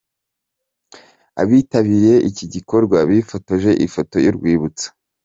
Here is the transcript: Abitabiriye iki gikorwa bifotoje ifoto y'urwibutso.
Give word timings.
Abitabiriye 1.41 2.15
iki 2.29 2.45
gikorwa 2.53 2.97
bifotoje 3.09 3.69
ifoto 3.85 4.15
y'urwibutso. 4.25 4.87